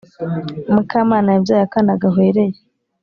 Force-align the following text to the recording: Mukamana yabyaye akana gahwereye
Mukamana 0.73 1.29
yabyaye 1.35 1.63
akana 1.65 1.93
gahwereye 2.01 2.57